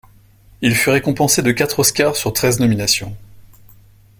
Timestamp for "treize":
2.33-2.59